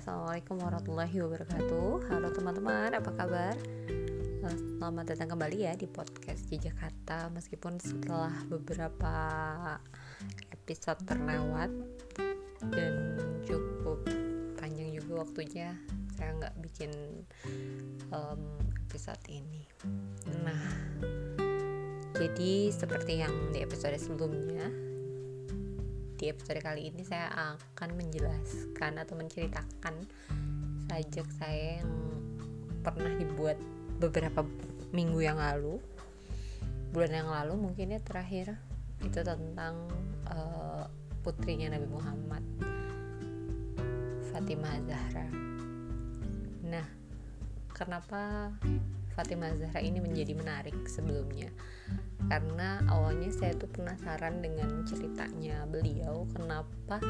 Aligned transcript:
Assalamualaikum 0.00 0.64
warahmatullahi 0.64 1.12
wabarakatuh. 1.20 2.08
Halo 2.08 2.32
teman-teman, 2.32 2.96
apa 2.96 3.12
kabar? 3.20 3.52
Eh, 4.40 4.56
selamat 4.80 5.12
datang 5.12 5.36
kembali 5.36 5.68
ya 5.68 5.76
di 5.76 5.84
podcast 5.84 6.48
Jejak 6.48 6.72
Kata 6.80 7.28
Meskipun 7.28 7.76
setelah 7.76 8.32
beberapa 8.48 9.12
episode 10.56 11.04
terlewat 11.04 11.68
Dan 12.72 13.20
cukup 13.44 14.08
panjang 14.56 14.88
juga 14.96 15.20
waktunya 15.20 15.76
Saya 16.16 16.32
nggak 16.32 16.56
bikin 16.64 16.96
um, 18.08 18.40
episode 18.88 19.20
ini. 19.28 19.68
Nah, 20.40 20.64
jadi 22.16 22.72
seperti 22.72 23.20
yang 23.20 23.52
di 23.52 23.60
episode 23.60 24.00
sebelumnya 24.00 24.64
di 26.20 26.28
episode 26.28 26.60
kali 26.60 26.92
ini 26.92 27.00
saya 27.00 27.32
akan 27.56 27.96
menjelaskan 27.96 29.00
atau 29.00 29.16
menceritakan 29.16 30.04
sajak 30.84 31.24
saya 31.32 31.80
yang 31.80 31.92
pernah 32.84 33.08
dibuat 33.16 33.56
beberapa 33.96 34.44
minggu 34.92 35.24
yang 35.24 35.40
lalu. 35.40 35.80
Bulan 36.92 37.24
yang 37.24 37.32
lalu 37.32 37.56
mungkin 37.56 37.96
ya 37.96 38.04
terakhir. 38.04 38.52
Itu 39.00 39.24
tentang 39.24 39.88
uh, 40.28 40.84
putrinya 41.24 41.72
Nabi 41.72 41.88
Muhammad 41.88 42.44
Fatimah 44.28 44.76
Zahra. 44.84 45.24
Nah 46.68 46.84
kenapa 47.72 48.52
Fatimah 49.16 49.56
Zahra 49.56 49.80
ini 49.80 50.04
menjadi 50.04 50.36
menarik 50.36 50.76
sebelumnya 50.84 51.48
karena 52.28 52.82
awalnya 52.90 53.30
saya 53.32 53.56
tuh 53.56 53.70
penasaran 53.72 54.44
dengan 54.44 54.84
ceritanya 54.84 55.64
beliau 55.70 56.28
kenapa 56.36 57.00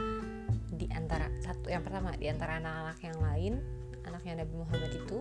di 0.70 0.86
antara 0.94 1.26
satu 1.42 1.72
yang 1.72 1.82
pertama 1.82 2.14
di 2.14 2.30
antara 2.30 2.62
anak-anak 2.62 2.98
yang 3.02 3.18
lain 3.18 3.54
anaknya 4.06 4.46
Nabi 4.46 4.54
Muhammad 4.54 4.92
itu 4.94 5.18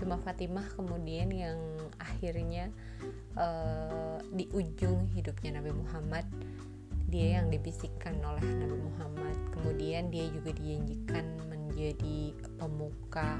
cuma 0.00 0.16
Fatimah 0.16 0.64
kemudian 0.80 1.28
yang 1.28 1.60
akhirnya 2.00 2.72
uh, 3.36 4.16
di 4.32 4.48
ujung 4.56 5.12
hidupnya 5.12 5.60
Nabi 5.60 5.76
Muhammad 5.76 6.24
dia 7.10 7.42
yang 7.42 7.50
dibisikkan 7.50 8.22
oleh 8.22 8.46
Nabi 8.46 8.78
Muhammad. 8.86 9.36
Kemudian 9.50 10.14
dia 10.14 10.30
juga 10.30 10.54
dijanjikan 10.54 11.26
menjadi 11.50 12.32
pemuka 12.56 13.36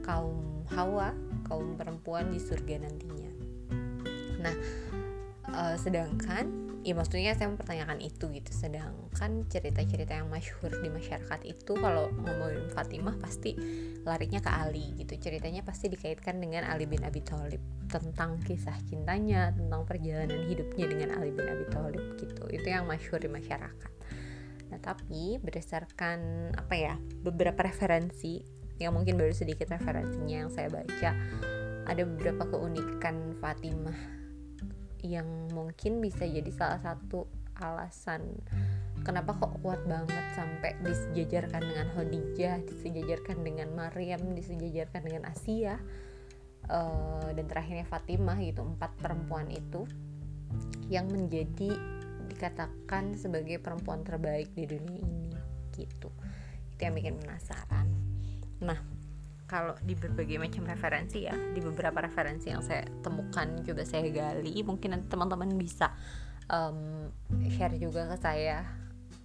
kaum 0.00 0.64
Hawa 0.70 1.10
kaum 1.50 1.74
perempuan 1.74 2.30
di 2.30 2.38
surga 2.38 2.78
nantinya 2.86 3.29
nah 4.40 4.56
uh, 5.52 5.76
sedangkan 5.76 6.70
ya 6.80 6.96
maksudnya 6.96 7.36
saya 7.36 7.52
mempertanyakan 7.52 8.00
itu 8.00 8.32
gitu. 8.32 8.50
Sedangkan 8.52 9.44
cerita-cerita 9.52 10.16
yang 10.16 10.32
masyhur 10.32 10.72
di 10.80 10.88
masyarakat 10.88 11.40
itu 11.44 11.72
kalau 11.76 12.08
ngomongin 12.24 12.64
Fatimah 12.72 13.16
pasti 13.20 13.56
larinya 14.04 14.40
ke 14.40 14.50
Ali 14.50 14.96
gitu. 14.96 15.16
Ceritanya 15.20 15.60
pasti 15.60 15.92
dikaitkan 15.92 16.40
dengan 16.40 16.64
Ali 16.64 16.88
bin 16.88 17.04
Abi 17.04 17.20
Thalib. 17.20 17.60
Tentang 17.90 18.38
kisah 18.46 18.76
cintanya 18.86 19.50
tentang 19.52 19.82
perjalanan 19.84 20.46
hidupnya 20.46 20.86
dengan 20.88 21.20
Ali 21.20 21.34
bin 21.34 21.46
Abi 21.46 21.66
Thalib 21.68 22.16
gitu. 22.16 22.48
Itu 22.48 22.66
yang 22.70 22.88
masyhur 22.88 23.20
di 23.20 23.28
masyarakat. 23.28 23.92
Nah 24.70 24.78
tapi 24.80 25.36
berdasarkan 25.42 26.52
apa 26.56 26.74
ya 26.78 26.94
beberapa 27.20 27.66
referensi 27.66 28.40
yang 28.80 28.96
mungkin 28.96 29.20
baru 29.20 29.36
sedikit 29.36 29.68
referensinya 29.68 30.46
yang 30.46 30.48
saya 30.48 30.72
baca 30.72 31.12
ada 31.84 32.02
beberapa 32.06 32.48
keunikan 32.48 33.36
Fatimah 33.42 34.19
yang 35.02 35.26
mungkin 35.52 36.00
bisa 36.00 36.24
jadi 36.28 36.50
salah 36.52 36.80
satu 36.80 37.26
alasan 37.60 38.40
kenapa 39.02 39.36
kok 39.36 39.60
kuat 39.64 39.80
banget 39.88 40.24
sampai 40.36 40.76
disejajarkan 40.84 41.62
dengan 41.64 41.86
Khadijah, 41.96 42.56
disejajarkan 42.68 43.38
dengan 43.40 43.68
Maryam, 43.72 44.36
disejajarkan 44.36 45.00
dengan 45.04 45.22
Asia 45.28 45.80
uh, 46.68 47.28
dan 47.32 47.44
terakhirnya 47.48 47.86
Fatimah 47.88 48.38
gitu 48.44 48.60
empat 48.64 48.92
perempuan 49.00 49.48
itu 49.48 49.88
yang 50.90 51.08
menjadi 51.08 51.72
dikatakan 52.30 53.18
sebagai 53.18 53.58
perempuan 53.58 54.06
terbaik 54.06 54.52
di 54.54 54.66
dunia 54.66 55.00
ini 55.00 55.34
gitu. 55.74 56.10
Itu 56.76 56.80
yang 56.80 56.94
bikin 56.96 57.16
penasaran. 57.18 57.88
Nah 58.60 58.78
kalau 59.50 59.74
di 59.82 59.98
berbagai 59.98 60.38
macam 60.38 60.62
referensi 60.62 61.26
ya 61.26 61.34
di 61.34 61.58
beberapa 61.58 61.98
referensi 61.98 62.54
yang 62.54 62.62
saya 62.62 62.86
temukan 63.02 63.66
coba 63.66 63.82
saya 63.82 64.06
gali 64.06 64.62
mungkin 64.62 64.94
nanti 64.94 65.10
teman-teman 65.10 65.50
bisa 65.58 65.90
um, 66.46 67.10
share 67.50 67.74
juga 67.74 68.06
ke 68.06 68.16
saya 68.22 68.62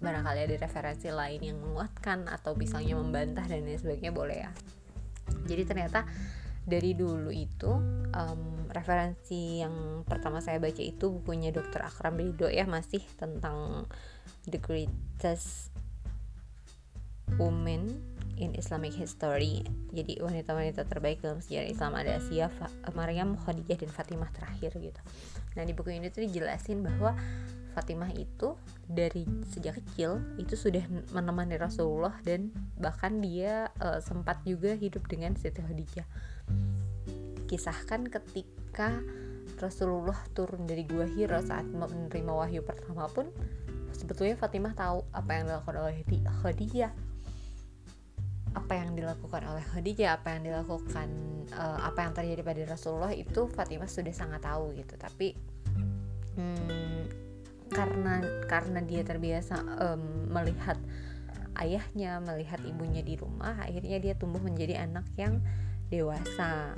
barangkali 0.02 0.50
ada 0.50 0.56
referensi 0.58 1.08
lain 1.14 1.40
yang 1.40 1.58
menguatkan 1.62 2.26
atau 2.26 2.58
misalnya 2.58 2.98
membantah 2.98 3.46
dan 3.46 3.62
lain 3.62 3.78
sebagainya 3.78 4.10
boleh 4.10 4.38
ya 4.42 4.50
jadi 5.46 5.62
ternyata 5.62 6.02
dari 6.66 6.98
dulu 6.98 7.30
itu 7.30 7.70
um, 8.10 8.66
referensi 8.74 9.62
yang 9.62 10.02
pertama 10.02 10.42
saya 10.42 10.58
baca 10.58 10.82
itu 10.82 11.06
bukunya 11.14 11.54
Dr. 11.54 11.86
Akram 11.86 12.18
Ridho 12.18 12.50
ya 12.50 12.66
masih 12.66 13.06
tentang 13.14 13.86
the 14.50 14.58
greatest 14.58 15.70
woman 17.38 18.15
in 18.36 18.52
Islamic 18.56 18.92
History. 18.92 19.64
Jadi 19.92 20.20
wanita-wanita 20.20 20.84
terbaik 20.84 21.24
dalam 21.24 21.40
sejarah 21.40 21.68
Islam 21.68 21.92
ada 21.96 22.20
Asia, 22.20 22.52
Maryam, 22.92 23.36
Khadijah 23.40 23.80
dan 23.80 23.90
Fatimah 23.90 24.30
terakhir 24.32 24.76
gitu. 24.76 25.00
Nah 25.56 25.64
di 25.64 25.72
buku 25.72 25.96
ini 25.96 26.12
tuh 26.12 26.24
dijelasin 26.24 26.84
bahwa 26.84 27.16
Fatimah 27.76 28.08
itu 28.16 28.56
dari 28.88 29.28
sejak 29.52 29.76
kecil 29.84 30.24
itu 30.40 30.56
sudah 30.56 30.80
menemani 31.12 31.60
Rasulullah 31.60 32.16
dan 32.24 32.48
bahkan 32.80 33.20
dia 33.20 33.68
uh, 33.84 34.00
sempat 34.00 34.40
juga 34.48 34.72
hidup 34.72 35.04
dengan 35.08 35.36
Siti 35.36 35.60
Khadijah. 35.60 36.08
Kisahkan 37.44 38.08
ketika 38.08 39.04
Rasulullah 39.60 40.16
turun 40.32 40.64
dari 40.64 40.88
gua 40.88 41.04
Hira 41.04 41.44
saat 41.44 41.68
menerima 41.68 42.32
wahyu 42.32 42.64
pertama 42.64 43.08
pun 43.12 43.28
sebetulnya 43.92 44.36
Fatimah 44.36 44.76
tahu 44.76 45.04
apa 45.12 45.30
yang 45.32 45.44
dilakukan 45.48 45.76
oleh 45.76 45.96
Khadijah 46.44 46.92
apa 48.56 48.72
yang 48.72 48.96
dilakukan 48.96 49.44
oleh 49.44 49.60
Khadijah, 49.60 50.16
apa 50.16 50.32
yang 50.32 50.48
dilakukan 50.48 51.08
uh, 51.52 51.84
apa 51.84 52.08
yang 52.08 52.12
terjadi 52.16 52.40
pada 52.40 52.62
Rasulullah 52.64 53.12
itu 53.12 53.52
Fatimah 53.52 53.86
sudah 53.86 54.16
sangat 54.16 54.40
tahu 54.48 54.72
gitu. 54.72 54.96
Tapi 54.96 55.36
hmm, 56.40 57.02
karena 57.68 58.24
karena 58.48 58.80
dia 58.80 59.04
terbiasa 59.04 59.60
um, 59.60 60.32
melihat 60.32 60.80
ayahnya, 61.60 62.16
melihat 62.24 62.60
ibunya 62.64 63.04
di 63.04 63.20
rumah, 63.20 63.60
akhirnya 63.60 64.00
dia 64.00 64.14
tumbuh 64.16 64.40
menjadi 64.40 64.88
anak 64.88 65.04
yang 65.20 65.44
dewasa 65.92 66.72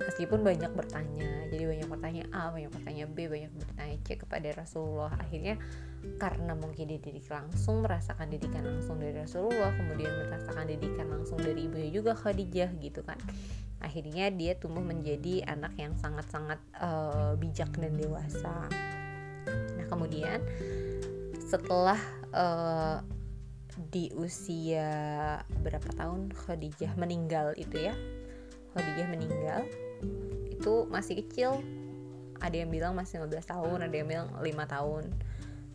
meskipun 0.00 0.40
banyak 0.40 0.72
bertanya 0.72 1.42
jadi 1.52 1.68
banyak 1.68 1.88
bertanya 1.92 2.24
A 2.32 2.48
banyak 2.48 2.72
bertanya 2.72 3.04
B 3.04 3.28
banyak 3.28 3.52
bertanya 3.52 3.96
C 4.08 4.16
kepada 4.16 4.48
Rasulullah. 4.56 5.12
Akhirnya 5.20 5.60
karena 6.16 6.56
mungkin 6.56 6.88
dididik 6.88 7.28
langsung 7.28 7.84
merasakan 7.84 8.32
didikan 8.32 8.64
langsung 8.64 8.96
dari 8.96 9.20
Rasulullah 9.20 9.68
kemudian 9.76 10.10
merasakan 10.26 10.64
didikan 10.64 11.12
langsung 11.12 11.36
dari 11.36 11.68
ibunya 11.68 11.92
juga 11.92 12.16
Khadijah 12.16 12.72
gitu 12.80 13.04
kan. 13.04 13.20
Akhirnya 13.84 14.32
dia 14.32 14.56
tumbuh 14.56 14.80
menjadi 14.80 15.44
anak 15.44 15.76
yang 15.76 15.92
sangat-sangat 16.00 16.56
uh, 16.80 17.36
bijak 17.36 17.68
dan 17.76 18.00
dewasa. 18.00 18.72
Nah 19.76 19.86
kemudian 19.92 20.40
setelah 21.36 22.00
uh, 22.32 23.04
di 23.92 24.08
usia 24.16 24.88
berapa 25.60 25.88
tahun 26.00 26.32
Khadijah 26.32 26.96
meninggal 26.96 27.52
itu 27.60 27.92
ya 27.92 27.94
Khadijah 28.72 29.08
meninggal 29.08 29.60
itu 30.50 30.74
masih 30.88 31.20
kecil. 31.24 31.60
Ada 32.42 32.66
yang 32.66 32.70
bilang 32.74 32.92
masih 32.98 33.22
15 33.22 33.54
tahun 33.54 33.78
ada 33.86 33.94
yang 33.94 34.08
bilang 34.08 34.28
5 34.34 34.42
tahun. 34.66 35.04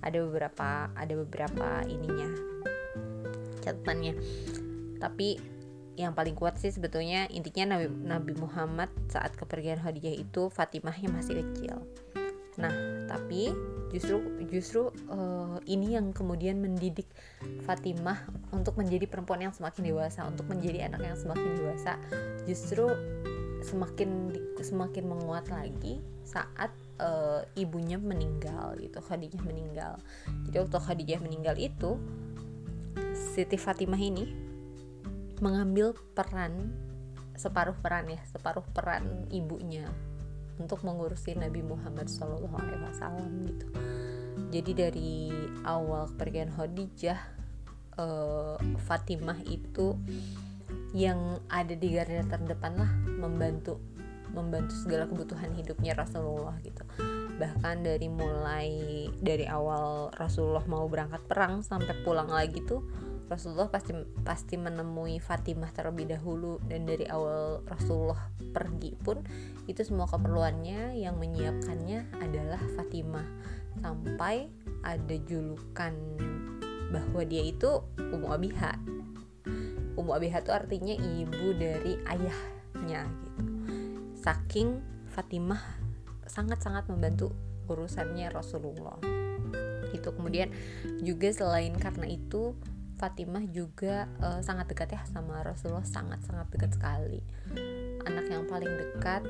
Ada 0.04 0.18
beberapa 0.28 0.70
ada 0.94 1.14
beberapa 1.16 1.68
ininya 1.88 2.30
catatannya. 3.64 4.14
Tapi 4.98 5.38
yang 5.98 6.14
paling 6.14 6.38
kuat 6.38 6.62
sih 6.62 6.70
sebetulnya 6.70 7.26
intinya 7.34 7.76
Nabi, 7.76 7.90
Nabi 7.90 8.34
Muhammad 8.38 8.94
saat 9.10 9.34
kepergian 9.34 9.82
Khadijah 9.82 10.14
itu 10.14 10.48
Fatimahnya 10.54 11.10
masih 11.10 11.42
kecil. 11.42 11.82
Nah 12.62 12.74
tapi 13.10 13.50
justru 13.88 14.20
justru 14.52 14.82
uh, 15.08 15.58
ini 15.64 15.96
yang 15.96 16.12
kemudian 16.12 16.60
mendidik 16.60 17.08
Fatimah 17.64 18.28
untuk 18.52 18.76
menjadi 18.76 19.08
perempuan 19.08 19.48
yang 19.48 19.56
semakin 19.56 19.94
dewasa 19.94 20.28
untuk 20.28 20.48
menjadi 20.52 20.92
anak 20.92 21.02
yang 21.04 21.18
semakin 21.18 21.50
dewasa 21.56 21.96
justru 22.44 22.92
semakin 23.64 24.36
semakin 24.60 25.04
menguat 25.08 25.50
lagi 25.50 26.04
saat 26.28 26.70
uh, 27.00 27.42
ibunya 27.56 27.96
meninggal 27.98 28.76
gitu 28.78 29.00
Khadijah 29.00 29.42
meninggal. 29.42 29.98
Jadi 30.48 30.56
waktu 30.60 30.78
Khadijah 30.78 31.20
meninggal 31.24 31.56
itu 31.56 31.98
Siti 33.16 33.58
Fatimah 33.58 33.98
ini 33.98 34.26
mengambil 35.40 35.94
peran 36.18 36.74
separuh 37.38 37.78
peran 37.78 38.10
ya 38.10 38.18
separuh 38.26 38.66
peran 38.74 39.30
ibunya 39.30 39.86
untuk 40.58 40.82
mengurusi 40.84 41.38
Nabi 41.38 41.62
Muhammad 41.62 42.10
SAW 42.10 42.46
gitu. 43.46 43.68
Jadi 44.54 44.72
dari 44.74 45.16
awal 45.66 46.08
kepergian 46.14 46.54
Khadijah 46.54 47.20
uh, 47.98 48.58
Fatimah 48.86 49.42
itu 49.46 49.98
yang 50.96 51.42
ada 51.52 51.74
di 51.76 51.88
garda 51.94 52.24
terdepan 52.26 52.74
lah 52.80 52.92
membantu 53.20 53.82
membantu 54.32 54.76
segala 54.76 55.08
kebutuhan 55.10 55.52
hidupnya 55.56 55.98
Rasulullah 55.98 56.56
gitu. 56.62 56.84
Bahkan 57.38 57.86
dari 57.86 58.08
mulai 58.10 58.70
dari 59.18 59.46
awal 59.50 60.14
Rasulullah 60.14 60.66
mau 60.70 60.86
berangkat 60.86 61.26
perang 61.26 61.62
sampai 61.66 61.94
pulang 62.06 62.30
lagi 62.30 62.62
tuh 62.66 62.84
Rasulullah 63.28 63.68
pasti 63.68 63.92
pasti 64.24 64.56
menemui 64.56 65.20
Fatimah 65.20 65.72
terlebih 65.76 66.16
dahulu 66.16 66.64
dan 66.64 66.88
dari 66.88 67.04
awal 67.12 67.60
Rasulullah 67.68 68.32
pergi 68.56 68.96
pun 68.96 69.20
itu 69.68 69.84
semua 69.84 70.08
keperluannya 70.08 70.96
yang 70.96 71.20
menyiapkannya 71.20 72.24
adalah 72.24 72.60
Fatimah. 72.80 73.28
Sampai 73.84 74.50
ada 74.82 75.16
julukan 75.28 75.94
bahwa 76.90 77.22
dia 77.28 77.44
itu 77.44 77.84
Ummu 78.00 78.32
Abiha 78.32 78.98
Ummu 79.98 80.14
Abiha 80.14 80.46
itu 80.46 80.52
artinya 80.54 80.94
ibu 80.94 81.58
dari 81.58 81.98
ayahnya 82.06 83.02
gitu. 83.26 83.44
Saking 84.14 84.78
Fatimah 85.10 85.60
sangat-sangat 86.30 86.86
membantu 86.86 87.34
urusannya 87.66 88.30
Rasulullah. 88.30 89.02
Itu 89.90 90.14
kemudian 90.14 90.54
juga 91.02 91.34
selain 91.34 91.74
karena 91.82 92.06
itu 92.06 92.54
Fatimah 92.98 93.46
juga 93.54 94.10
uh, 94.20 94.42
sangat 94.42 94.74
dekat 94.74 94.98
ya 94.98 95.02
sama 95.06 95.46
Rasulullah 95.46 95.86
sangat-sangat 95.86 96.50
dekat 96.50 96.74
sekali. 96.74 97.22
Anak 98.04 98.26
yang 98.28 98.50
paling 98.50 98.74
dekat 98.74 99.22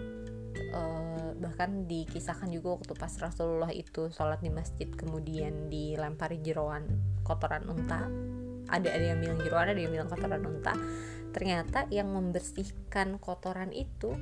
uh, 0.72 1.32
bahkan 1.38 1.86
dikisahkan 1.86 2.50
juga 2.50 2.80
waktu 2.80 2.94
pas 2.98 3.14
Rasulullah 3.20 3.70
itu 3.70 4.10
sholat 4.10 4.42
di 4.42 4.50
masjid 4.50 4.90
kemudian 4.90 5.68
dilempari 5.68 6.40
jeroan 6.42 6.88
kotoran 7.22 7.68
unta. 7.68 8.08
Ada 8.68 8.88
ada 8.88 9.06
yang 9.16 9.20
bilang 9.20 9.40
jeroan 9.44 9.68
ada 9.72 9.80
yang 9.80 9.94
bilang 9.94 10.10
kotoran 10.10 10.44
unta. 10.44 10.74
Ternyata 11.36 11.86
yang 11.94 12.10
membersihkan 12.10 13.22
kotoran 13.22 13.70
itu 13.76 14.16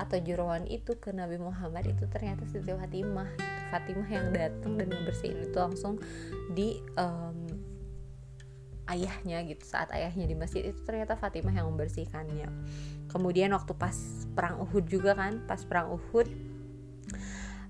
atau 0.00 0.16
jeroan 0.24 0.64
itu 0.64 0.96
ke 0.96 1.12
Nabi 1.12 1.36
Muhammad 1.36 1.84
itu 1.84 2.08
ternyata 2.08 2.48
Siti 2.48 2.72
Fatimah. 2.72 3.28
Fatimah 3.68 4.08
yang 4.08 4.32
datang 4.32 4.80
dan 4.80 4.88
membersihin 4.88 5.44
itu 5.44 5.58
langsung 5.58 6.00
di 6.56 6.80
um, 6.96 7.49
ayahnya 8.90 9.46
gitu 9.46 9.64
saat 9.64 9.88
ayahnya 9.94 10.26
di 10.26 10.34
masjid 10.34 10.66
itu 10.66 10.80
ternyata 10.82 11.14
Fatimah 11.14 11.54
yang 11.54 11.70
membersihkannya. 11.70 12.50
Kemudian 13.10 13.54
waktu 13.54 13.72
pas 13.74 13.94
perang 14.34 14.62
Uhud 14.62 14.84
juga 14.86 15.14
kan 15.14 15.42
pas 15.46 15.62
perang 15.62 15.94
Uhud 15.94 16.28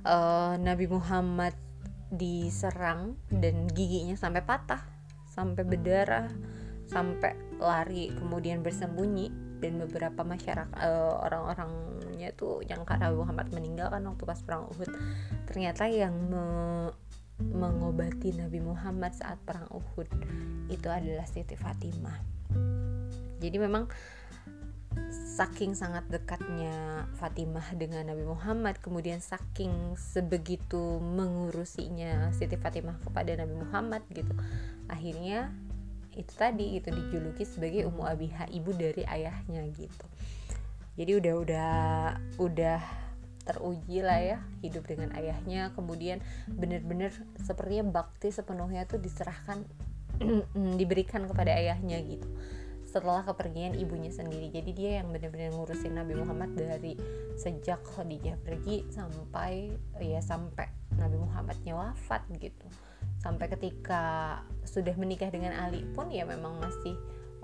uh, 0.05 0.55
Nabi 0.56 0.87
Muhammad 0.88 1.56
diserang 2.11 3.14
dan 3.31 3.70
giginya 3.70 4.19
sampai 4.19 4.43
patah 4.43 4.82
sampai 5.31 5.62
berdarah 5.62 6.26
sampai 6.90 7.38
lari 7.62 8.11
kemudian 8.17 8.64
bersembunyi. 8.64 9.52
Dan 9.61 9.76
beberapa 9.76 10.25
masyarakat 10.25 10.72
uh, 10.72 11.20
orang-orangnya 11.20 12.32
tuh 12.32 12.64
yang 12.64 12.81
karena 12.88 13.12
Muhammad 13.12 13.52
meninggal 13.52 13.93
kan 13.93 14.08
waktu 14.08 14.25
pas 14.25 14.40
perang 14.40 14.64
Uhud. 14.72 14.88
Ternyata 15.44 15.84
yang 15.84 16.17
me 16.32 16.44
mengobati 17.40 18.37
Nabi 18.37 18.60
Muhammad 18.60 19.16
saat 19.16 19.40
perang 19.42 19.66
Uhud 19.72 20.08
itu 20.69 20.88
adalah 20.92 21.25
Siti 21.25 21.56
Fatimah. 21.56 22.20
Jadi 23.40 23.56
memang 23.56 23.88
saking 25.10 25.72
sangat 25.72 26.04
dekatnya 26.12 27.06
Fatimah 27.16 27.72
dengan 27.72 28.12
Nabi 28.12 28.26
Muhammad 28.26 28.76
kemudian 28.82 29.22
saking 29.22 29.96
sebegitu 29.96 31.00
mengurusinya 31.00 32.28
Siti 32.37 32.60
Fatimah 32.60 33.00
kepada 33.00 33.38
Nabi 33.38 33.54
Muhammad 33.56 34.04
gitu 34.12 34.34
akhirnya 34.90 35.48
itu 36.19 36.32
tadi 36.34 36.76
itu 36.76 36.90
dijuluki 36.90 37.46
sebagai 37.46 37.86
Ummu 37.88 38.02
Abiha 38.04 38.50
ibu 38.50 38.75
dari 38.75 39.06
ayahnya 39.06 39.64
gitu 39.72 40.06
jadi 40.98 41.16
udah 41.16 41.34
udah 41.38 41.72
udah 42.43 42.81
teruji 43.50 43.99
lah 44.06 44.19
ya 44.23 44.38
hidup 44.62 44.87
dengan 44.87 45.11
ayahnya. 45.19 45.75
Kemudian 45.75 46.23
benar-benar 46.47 47.11
sepertinya 47.43 48.02
bakti 48.02 48.31
sepenuhnya 48.31 48.87
tuh 48.87 49.02
diserahkan 49.02 49.67
diberikan 50.81 51.26
kepada 51.26 51.50
ayahnya 51.58 51.99
gitu. 52.06 52.29
Setelah 52.87 53.26
kepergian 53.26 53.75
ibunya 53.79 54.11
sendiri. 54.11 54.50
Jadi 54.50 54.70
dia 54.75 54.91
yang 55.02 55.11
benar-benar 55.11 55.55
ngurusin 55.55 55.94
Nabi 55.94 56.19
Muhammad 56.19 56.55
dari 56.55 56.94
sejak 57.35 57.82
Khadijah 57.94 58.38
pergi 58.43 58.87
sampai 58.91 59.75
ya 60.03 60.23
sampai 60.23 60.67
Nabi 60.99 61.19
Muhammadnya 61.19 61.75
wafat 61.75 62.26
gitu. 62.38 62.67
Sampai 63.23 63.53
ketika 63.53 64.38
sudah 64.67 64.96
menikah 64.96 65.31
dengan 65.31 65.55
Ali 65.55 65.87
pun 65.94 66.08
ya 66.08 66.26
memang 66.26 66.56
masih 66.58 66.96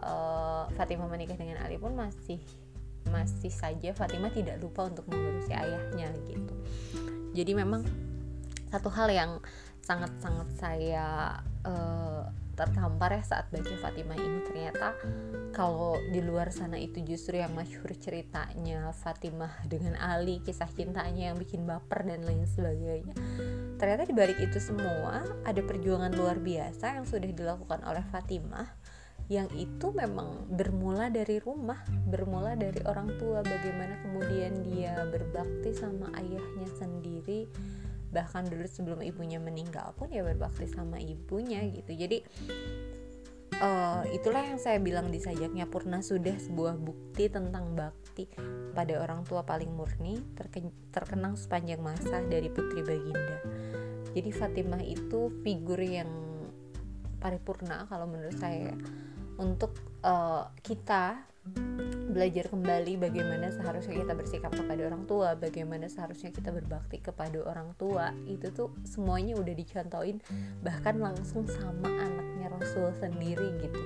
uh, 0.02 0.68
Fatimah 0.74 1.08
menikah 1.08 1.36
dengan 1.38 1.62
Ali 1.62 1.80
pun 1.80 1.94
masih 1.94 2.40
masih 3.08 3.52
saja 3.52 3.94
Fatimah 3.94 4.32
tidak 4.34 4.58
lupa 4.60 4.86
untuk 4.86 5.06
mengurusi 5.08 5.52
ayahnya 5.54 6.10
gitu. 6.28 6.54
Jadi 7.36 7.52
memang 7.52 7.84
satu 8.70 8.90
hal 8.90 9.08
yang 9.12 9.30
sangat-sangat 9.86 10.48
saya 10.58 11.38
uh, 11.62 12.26
tertampar 12.56 13.12
ya 13.12 13.22
saat 13.22 13.46
baca 13.52 13.68
Fatimah 13.78 14.16
ini 14.16 14.40
ternyata 14.48 14.96
kalau 15.52 16.00
di 16.08 16.24
luar 16.24 16.48
sana 16.48 16.80
itu 16.80 17.04
justru 17.04 17.36
yang 17.36 17.52
masyhur 17.52 17.92
ceritanya 18.00 18.90
Fatimah 18.96 19.52
dengan 19.68 19.94
Ali 20.00 20.40
kisah 20.40 20.66
cintanya 20.72 21.30
yang 21.30 21.36
bikin 21.36 21.68
baper 21.68 22.08
dan 22.08 22.24
lain 22.24 22.48
sebagainya 22.48 23.12
ternyata 23.76 24.08
di 24.08 24.16
balik 24.16 24.40
itu 24.40 24.56
semua 24.56 25.20
ada 25.44 25.60
perjuangan 25.60 26.16
luar 26.16 26.40
biasa 26.40 26.96
yang 26.96 27.04
sudah 27.04 27.28
dilakukan 27.28 27.84
oleh 27.84 28.02
Fatimah 28.08 28.95
yang 29.26 29.50
itu 29.58 29.90
memang 29.90 30.46
bermula 30.46 31.10
dari 31.10 31.42
rumah, 31.42 31.82
bermula 32.06 32.54
dari 32.54 32.78
orang 32.86 33.10
tua, 33.18 33.42
bagaimana 33.42 33.98
kemudian 34.06 34.62
dia 34.62 35.02
berbakti 35.10 35.74
sama 35.74 36.14
ayahnya 36.14 36.68
sendiri, 36.78 37.50
bahkan 38.14 38.46
dulu 38.46 38.62
sebelum 38.70 39.02
ibunya 39.02 39.42
meninggal 39.42 39.90
pun 39.98 40.14
ya 40.14 40.22
berbakti 40.22 40.70
sama 40.70 41.02
ibunya 41.02 41.58
gitu. 41.74 41.90
Jadi 41.90 42.22
uh, 43.58 44.06
itulah 44.14 44.46
yang 44.46 44.62
saya 44.62 44.78
bilang 44.78 45.10
di 45.10 45.18
sajaknya 45.18 45.66
Purna 45.66 46.06
sudah 46.06 46.38
sebuah 46.38 46.78
bukti 46.78 47.26
tentang 47.26 47.74
bakti 47.74 48.30
pada 48.78 49.02
orang 49.02 49.26
tua 49.26 49.42
paling 49.42 49.74
murni 49.74 50.22
terkenang 50.94 51.34
sepanjang 51.34 51.82
masa 51.82 52.22
dari 52.24 52.46
putri 52.46 52.86
Baginda. 52.86 53.42
Jadi 54.16 54.30
Fatimah 54.32 54.80
itu 54.80 55.28
figur 55.44 55.82
yang 55.82 56.08
paripurna 57.20 57.84
kalau 57.90 58.08
menurut 58.08 58.36
saya 58.38 58.72
untuk 59.36 59.76
uh, 60.04 60.48
kita 60.64 61.20
belajar 62.10 62.48
kembali 62.50 62.98
bagaimana 62.98 63.52
seharusnya 63.54 64.02
kita 64.02 64.14
bersikap 64.16 64.50
kepada 64.50 64.82
orang 64.88 65.04
tua, 65.06 65.36
bagaimana 65.38 65.86
seharusnya 65.86 66.34
kita 66.34 66.50
berbakti 66.50 66.98
kepada 66.98 67.38
orang 67.44 67.76
tua. 67.78 68.10
Itu 68.26 68.50
tuh 68.50 68.68
semuanya 68.82 69.38
udah 69.38 69.54
dicontohin 69.54 70.18
bahkan 70.64 70.98
langsung 70.98 71.46
sama 71.46 71.86
anaknya 71.86 72.50
Rasul 72.56 72.90
sendiri 72.98 73.48
gitu. 73.62 73.80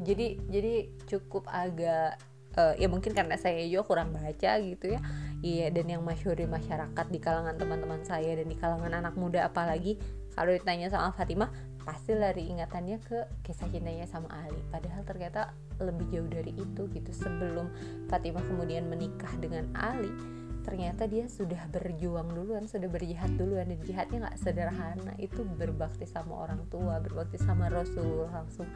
Jadi 0.00 0.40
jadi 0.48 0.74
cukup 1.04 1.44
agak 1.50 2.16
uh, 2.56 2.72
ya 2.80 2.88
mungkin 2.88 3.12
karena 3.12 3.36
saya 3.36 3.60
juga 3.68 3.84
kurang 3.84 4.16
baca 4.16 4.52
gitu 4.62 4.96
ya. 4.96 5.00
Iya 5.40 5.72
dan 5.72 5.88
yang 5.88 6.04
masyhur 6.04 6.36
di 6.36 6.44
masyarakat 6.44 7.06
di 7.08 7.16
kalangan 7.16 7.56
teman-teman 7.56 8.04
saya 8.04 8.36
dan 8.36 8.44
di 8.44 8.56
kalangan 8.60 8.92
anak 8.92 9.16
muda 9.16 9.48
apalagi 9.48 9.96
kalau 10.36 10.52
ditanya 10.52 10.92
sama 10.92 11.16
Fatimah 11.16 11.48
pasti 11.82 12.12
lari 12.12 12.48
ingatannya 12.48 13.00
ke 13.00 13.18
kisah 13.44 13.68
cintanya 13.72 14.04
sama 14.04 14.28
Ali. 14.44 14.60
Padahal 14.68 15.02
ternyata 15.04 15.56
lebih 15.80 16.06
jauh 16.12 16.28
dari 16.28 16.52
itu 16.52 16.82
gitu. 16.92 17.10
Sebelum 17.12 17.72
Fatimah 18.12 18.44
kemudian 18.44 18.86
menikah 18.86 19.32
dengan 19.40 19.68
Ali 19.72 20.12
ternyata 20.60 21.08
dia 21.08 21.24
sudah 21.24 21.72
berjuang 21.72 22.36
duluan 22.36 22.68
sudah 22.68 22.86
berjihad 22.86 23.32
duluan. 23.40 23.72
Dan 23.72 23.80
jihadnya 23.80 24.28
nggak 24.28 24.38
sederhana. 24.38 25.12
Itu 25.16 25.42
berbakti 25.44 26.04
sama 26.04 26.44
orang 26.46 26.68
tua 26.68 27.00
berbakti 27.00 27.40
sama 27.40 27.72
Rasulullah 27.72 28.44
langsung. 28.44 28.68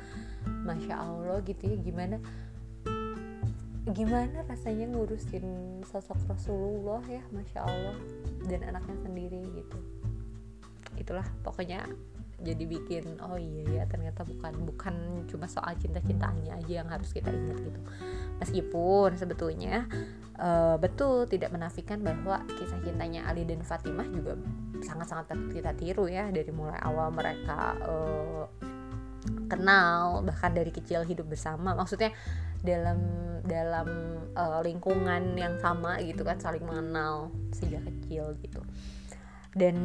Masya 0.64 0.94
Allah 0.96 1.38
gitu 1.44 1.62
ya. 1.70 1.76
Gimana 1.76 2.16
gimana 3.84 4.48
rasanya 4.48 4.88
ngurusin 4.96 5.44
sosok 5.84 6.16
Rasulullah 6.24 7.04
ya? 7.04 7.20
Masya 7.30 7.60
Allah. 7.68 7.96
Dan 8.48 8.64
anaknya 8.64 8.96
sendiri 9.04 9.44
gitu. 9.60 9.78
Itulah 10.96 11.26
pokoknya 11.44 11.84
jadi 12.44 12.64
bikin 12.68 13.18
oh 13.24 13.40
iya 13.40 13.82
ya 13.82 13.84
ternyata 13.88 14.22
bukan 14.22 14.52
bukan 14.68 14.94
cuma 15.26 15.48
soal 15.48 15.72
cinta-cintaannya 15.80 16.52
aja 16.60 16.72
yang 16.84 16.88
harus 16.92 17.10
kita 17.10 17.32
ingat 17.32 17.58
gitu. 17.64 17.80
Meskipun 18.38 19.16
sebetulnya 19.16 19.88
uh, 20.36 20.76
betul 20.76 21.24
tidak 21.24 21.50
menafikan 21.50 22.04
bahwa 22.04 22.44
kisah 22.60 22.78
cintanya 22.84 23.24
Ali 23.26 23.48
dan 23.48 23.64
Fatimah 23.64 24.06
juga 24.12 24.36
sangat-sangat 24.84 25.32
kita 25.50 25.72
tiru 25.74 26.04
ya 26.06 26.28
dari 26.28 26.52
mulai 26.52 26.76
awal 26.84 27.08
mereka 27.10 27.74
uh, 27.82 28.44
kenal 29.48 30.20
bahkan 30.20 30.52
dari 30.52 30.68
kecil 30.68 31.02
hidup 31.02 31.26
bersama. 31.32 31.72
Maksudnya 31.72 32.12
dalam 32.60 33.00
dalam 33.44 33.88
uh, 34.36 34.60
lingkungan 34.64 35.36
yang 35.36 35.56
sama 35.60 36.00
gitu 36.00 36.24
kan 36.24 36.40
saling 36.40 36.64
mengenal 36.64 37.32
sejak 37.52 37.84
kecil 37.84 38.36
gitu. 38.40 38.60
Dan 39.54 39.76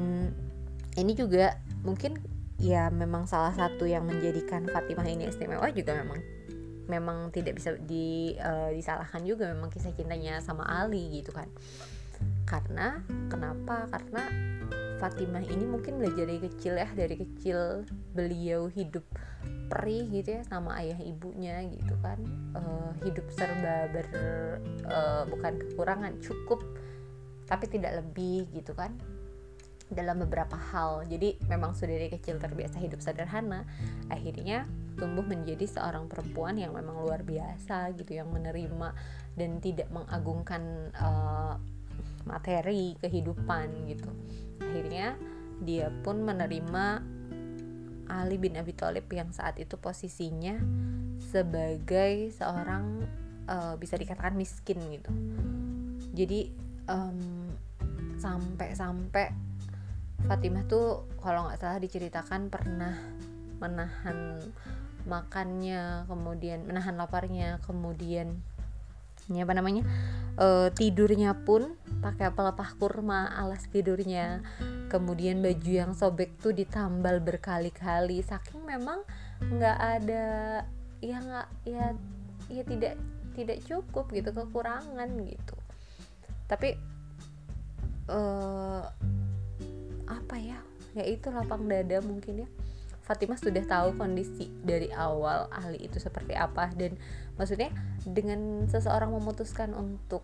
ini 0.98 1.14
juga 1.14 1.60
mungkin 1.86 2.18
ya 2.60 2.92
memang 2.92 3.24
salah 3.24 3.56
satu 3.56 3.88
yang 3.88 4.04
menjadikan 4.04 4.68
Fatimah 4.68 5.08
ini 5.08 5.32
istimewa 5.32 5.72
juga 5.72 5.96
memang 5.96 6.20
memang 6.90 7.30
tidak 7.32 7.62
bisa 7.62 7.78
di, 7.80 8.34
uh, 8.42 8.74
disalahkan 8.74 9.22
juga 9.24 9.48
memang 9.54 9.70
kisah 9.70 9.94
cintanya 9.94 10.42
sama 10.42 10.66
Ali 10.66 11.22
gitu 11.22 11.30
kan. 11.32 11.48
Karena 12.50 13.00
kenapa? 13.30 13.86
Karena 13.94 14.26
Fatimah 14.98 15.46
ini 15.46 15.64
mungkin 15.70 16.02
belajar 16.02 16.28
dari 16.28 16.42
kecil 16.44 16.76
ya 16.76 16.90
dari 16.92 17.16
kecil 17.16 17.88
beliau 18.12 18.68
hidup 18.68 19.06
perih 19.70 20.10
gitu 20.10 20.42
ya 20.42 20.42
sama 20.50 20.82
ayah 20.82 20.98
ibunya 21.00 21.62
gitu 21.70 21.94
kan. 22.02 22.20
Uh, 22.58 22.92
hidup 23.06 23.24
serba 23.32 23.88
ber 23.94 24.10
uh, 24.90 25.24
bukan 25.30 25.62
kekurangan 25.62 26.18
cukup 26.20 26.60
tapi 27.46 27.66
tidak 27.66 28.06
lebih 28.06 28.46
gitu 28.54 28.78
kan 28.78 28.94
dalam 29.90 30.22
beberapa 30.22 30.56
hal. 30.56 31.06
Jadi 31.10 31.42
memang 31.50 31.74
sudah 31.74 31.98
dari 31.98 32.10
kecil 32.14 32.38
terbiasa 32.38 32.78
hidup 32.78 33.02
sederhana 33.02 33.66
akhirnya 34.14 34.70
tumbuh 34.98 35.26
menjadi 35.26 35.66
seorang 35.66 36.06
perempuan 36.06 36.60
yang 36.60 36.76
memang 36.76 37.02
luar 37.02 37.26
biasa 37.26 37.96
gitu 37.98 38.20
yang 38.20 38.30
menerima 38.30 38.94
dan 39.34 39.58
tidak 39.64 39.88
mengagungkan 39.90 40.94
uh, 41.00 41.56
materi 42.28 42.94
kehidupan 43.02 43.90
gitu. 43.90 44.12
Akhirnya 44.62 45.16
dia 45.64 45.90
pun 46.04 46.22
menerima 46.24 46.86
Ali 48.10 48.42
bin 48.42 48.58
Abi 48.58 48.74
Thalib 48.74 49.06
yang 49.14 49.30
saat 49.30 49.62
itu 49.62 49.78
posisinya 49.78 50.58
sebagai 51.20 52.34
seorang 52.34 53.06
uh, 53.46 53.76
bisa 53.78 53.96
dikatakan 53.96 54.34
miskin 54.34 54.82
gitu. 54.90 55.12
Jadi 56.18 56.50
um, 56.90 57.54
sampai-sampai 58.18 59.49
Fatimah 60.28 60.66
tuh 60.68 61.08
kalau 61.22 61.48
nggak 61.48 61.60
salah 61.62 61.80
diceritakan 61.80 62.52
pernah 62.52 62.96
menahan 63.60 64.40
makannya 65.08 66.06
kemudian 66.06 66.68
menahan 66.68 66.96
laparnya 67.00 67.60
kemudian 67.64 68.40
ini 69.30 69.46
apa 69.46 69.54
namanya 69.54 69.86
e, 70.42 70.74
tidurnya 70.74 71.38
pun 71.46 71.78
pakai 72.02 72.34
pelepah 72.34 72.74
kurma 72.82 73.30
alas 73.30 73.70
tidurnya. 73.70 74.42
Kemudian 74.90 75.46
baju 75.46 75.70
yang 75.70 75.94
sobek 75.94 76.34
tuh 76.42 76.50
ditambal 76.50 77.22
berkali-kali. 77.22 78.26
Saking 78.26 78.66
memang 78.66 79.06
nggak 79.38 79.78
ada 79.78 80.26
ya 81.00 81.18
nggak 81.22 81.48
ya 81.70 81.86
ya 82.50 82.64
tidak 82.66 82.98
tidak 83.38 83.62
cukup 83.70 84.10
gitu 84.10 84.34
kekurangan 84.34 85.10
gitu. 85.30 85.56
Tapi 86.50 86.74
uh, 88.10 88.90
apa 90.10 90.36
ya? 90.42 90.60
Ya 90.98 91.06
itu 91.06 91.30
lapang 91.30 91.70
dada 91.70 92.02
mungkin 92.02 92.44
ya. 92.46 92.50
Fatimah 93.06 93.42
sudah 93.42 93.66
tahu 93.66 93.98
kondisi 93.98 94.54
dari 94.62 94.94
awal 94.94 95.50
ahli 95.50 95.82
itu 95.82 95.98
seperti 95.98 96.38
apa 96.38 96.70
dan 96.78 96.94
maksudnya 97.42 97.74
dengan 98.06 98.70
seseorang 98.70 99.10
memutuskan 99.10 99.74
untuk 99.74 100.22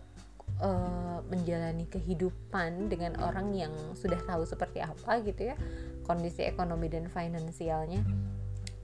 uh, 0.62 1.18
menjalani 1.26 1.90
kehidupan 1.90 2.86
dengan 2.86 3.18
orang 3.18 3.50
yang 3.58 3.74
sudah 3.98 4.22
tahu 4.22 4.46
seperti 4.46 4.86
apa 4.86 5.18
gitu 5.26 5.50
ya 5.50 5.58
kondisi 6.06 6.46
ekonomi 6.46 6.86
dan 6.86 7.10
finansialnya 7.10 8.06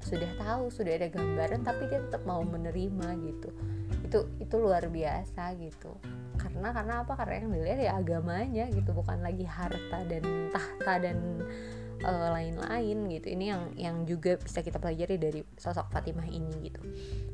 sudah 0.02 0.35
tahu 0.35 0.66
sudah 0.66 0.99
ada 0.99 1.06
gambaran 1.06 1.62
tapi 1.62 1.87
dia 1.87 2.02
tetap 2.02 2.26
mau 2.26 2.42
menerima 2.42 3.06
gitu. 3.23 3.54
Itu 4.02 4.18
itu 4.42 4.54
luar 4.59 4.90
biasa 4.90 5.54
gitu 5.62 5.94
karena 6.43 6.69
karena 6.75 6.95
apa? 7.07 7.13
Karena 7.15 7.35
yang 7.39 7.51
dilihat 7.55 7.79
ya 7.79 7.93
agamanya 7.95 8.65
gitu 8.75 8.91
bukan 8.91 9.23
lagi 9.23 9.47
harta 9.47 9.99
dan 10.11 10.25
tahta 10.51 10.95
dan 10.99 11.17
uh, 12.03 12.29
lain-lain 12.35 12.99
gitu. 13.09 13.27
Ini 13.31 13.45
yang 13.47 13.63
yang 13.79 13.97
juga 14.05 14.37
bisa 14.37 14.61
kita 14.61 14.83
pelajari 14.83 15.17
dari 15.17 15.41
sosok 15.55 15.89
Fatimah 15.95 16.27
ini 16.27 16.71
gitu. 16.71 16.83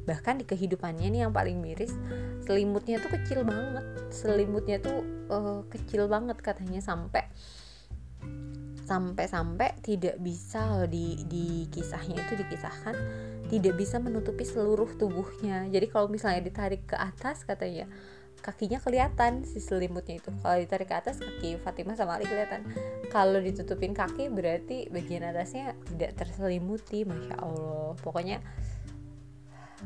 Bahkan 0.04 0.40
di 0.40 0.44
kehidupannya 0.44 1.08
nih 1.08 1.20
yang 1.26 1.32
paling 1.32 1.58
miris 1.58 1.92
selimutnya 2.44 3.00
tuh 3.00 3.10
kecil 3.16 3.42
banget. 3.42 3.84
Selimutnya 4.12 4.76
tuh 4.78 5.00
uh, 5.32 5.60
kecil 5.72 6.06
banget 6.06 6.38
katanya 6.44 6.84
sampai 6.84 7.24
sampai-sampai 8.88 9.84
tidak 9.84 10.16
bisa 10.16 10.88
di 10.88 11.20
di 11.28 11.68
kisahnya 11.68 12.24
itu 12.24 12.40
dikisahkan 12.40 12.96
tidak 13.52 13.76
bisa 13.76 14.00
menutupi 14.00 14.48
seluruh 14.48 14.88
tubuhnya. 14.96 15.68
Jadi 15.68 15.86
kalau 15.92 16.08
misalnya 16.08 16.40
ditarik 16.40 16.88
ke 16.88 16.96
atas 16.96 17.44
katanya 17.44 17.84
kakinya 18.38 18.78
kelihatan 18.80 19.44
si 19.44 19.58
selimutnya 19.58 20.22
itu. 20.22 20.30
Kalau 20.40 20.56
ditarik 20.56 20.88
ke 20.88 20.96
atas 20.96 21.20
kaki 21.20 21.58
Fatimah 21.60 21.98
sama 21.98 22.16
Ali 22.16 22.26
kelihatan. 22.26 22.64
Kalau 23.10 23.38
ditutupin 23.38 23.92
kaki 23.92 24.30
berarti 24.30 24.88
bagian 24.88 25.26
atasnya 25.26 25.74
tidak 25.90 26.16
terselimuti 26.16 27.02
masya 27.04 27.36
Allah. 27.42 27.98
Pokoknya 28.00 28.38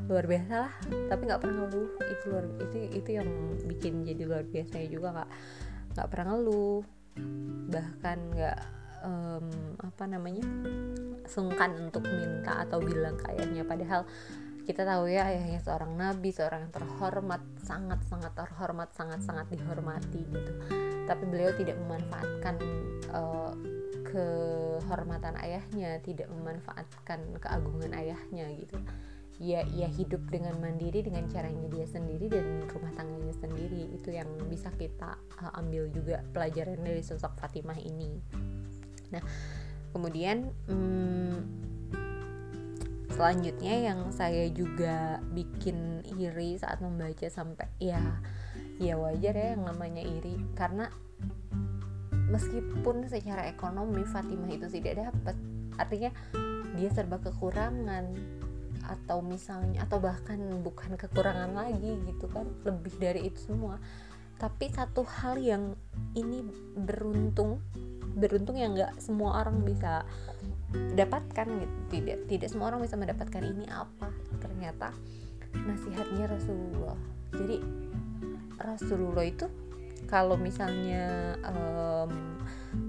luar 0.09 0.25
biasa 0.25 0.52
lah. 0.68 0.73
Tapi 1.11 1.23
nggak 1.26 1.40
pernah 1.40 1.56
ngeluh. 1.66 1.90
Itu 2.00 2.25
luar 2.30 2.44
itu 2.61 2.76
itu 2.92 3.11
yang 3.16 3.28
bikin 3.66 4.04
jadi 4.04 4.23
luar 4.25 4.44
biasa 4.47 4.85
juga 4.88 5.09
nggak 5.21 5.30
nggak 5.97 6.09
pernah 6.09 6.26
ngeluh. 6.37 6.82
Bahkan 7.73 8.18
nggak 8.37 8.59
um, 9.04 9.47
apa 9.82 10.04
namanya 10.06 10.47
sungkan 11.26 11.75
untuk 11.90 12.06
minta 12.06 12.62
atau 12.64 12.78
bilang 12.78 13.18
ke 13.18 13.35
ayahnya. 13.35 13.66
Padahal 13.66 14.06
kita 14.62 14.87
tahu 14.87 15.11
ya 15.11 15.26
ayahnya 15.26 15.59
seorang 15.59 15.99
nabi 15.99 16.31
seorang 16.31 16.71
yang 16.71 16.75
terhormat 16.75 17.42
sangat 17.66 17.99
sangat 18.07 18.33
terhormat 18.38 18.88
sangat 18.95 19.21
sangat 19.26 19.47
dihormati 19.50 20.23
gitu. 20.23 20.52
Tapi 21.02 21.25
beliau 21.26 21.50
tidak 21.59 21.76
memanfaatkan 21.83 22.54
uh, 23.11 23.52
kehormatan 24.07 25.35
ayahnya 25.42 25.99
tidak 26.07 26.31
memanfaatkan 26.31 27.26
keagungan 27.42 27.90
ayahnya 27.90 28.47
gitu. 28.54 28.78
Ya 29.42 29.66
ia 29.75 29.90
hidup 29.90 30.23
dengan 30.31 30.54
mandiri 30.62 31.02
dengan 31.02 31.26
caranya 31.26 31.66
dia 31.66 31.87
sendiri 31.88 32.31
dan 32.31 32.62
rumah 32.71 32.95
tangganya 32.95 33.35
sendiri. 33.35 33.90
Itu 33.99 34.14
yang 34.14 34.31
bisa 34.47 34.71
kita 34.78 35.19
uh, 35.42 35.59
ambil 35.59 35.90
juga 35.90 36.23
pelajaran 36.31 36.78
dari 36.78 37.02
sosok 37.02 37.35
Fatimah 37.35 37.83
ini. 37.83 38.23
Nah 39.11 39.23
kemudian 39.90 40.54
hmm, 40.71 41.72
selanjutnya 43.12 43.92
yang 43.92 44.11
saya 44.11 44.49
juga 44.49 45.21
bikin 45.37 46.02
iri 46.16 46.57
saat 46.57 46.81
membaca 46.81 47.28
sampai 47.28 47.69
ya 47.78 48.00
ya 48.81 48.97
wajar 48.97 49.37
ya 49.37 49.47
yang 49.54 49.69
namanya 49.69 50.02
iri. 50.02 50.40
Karena 50.57 50.88
meskipun 52.33 53.07
secara 53.07 53.47
ekonomi 53.52 54.02
Fatimah 54.09 54.50
itu 54.50 54.66
tidak 54.73 55.12
dapat 55.12 55.37
artinya 55.76 56.11
dia 56.73 56.88
serba 56.88 57.21
kekurangan 57.21 58.16
atau 58.83 59.23
misalnya 59.23 59.87
atau 59.87 60.02
bahkan 60.02 60.40
bukan 60.64 60.99
kekurangan 60.99 61.54
lagi 61.54 62.02
gitu 62.09 62.26
kan 62.33 62.49
lebih 62.64 62.95
dari 62.99 63.28
itu 63.28 63.52
semua. 63.52 63.76
Tapi 64.40 64.73
satu 64.75 65.07
hal 65.07 65.38
yang 65.38 65.78
ini 66.19 66.42
beruntung 66.75 67.62
beruntung 68.16 68.59
yang 68.59 68.75
nggak 68.75 68.99
semua 68.99 69.45
orang 69.45 69.62
bisa 69.62 70.02
dapatkan 70.73 71.47
gitu. 71.47 71.76
Tidak 71.93 72.17
tidak 72.29 72.49
semua 72.49 72.73
orang 72.73 72.85
bisa 72.85 72.97
mendapatkan 72.97 73.43
ini 73.43 73.69
apa. 73.69 74.09
Ternyata 74.41 74.93
nasihatnya 75.52 76.25
Rasulullah. 76.29 76.99
Jadi 77.33 77.57
Rasulullah 78.61 79.25
itu 79.26 79.47
kalau 80.09 80.37
misalnya 80.37 81.37
um, 81.47 82.41